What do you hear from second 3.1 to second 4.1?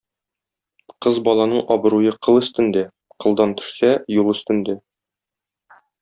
кылдан төшсә-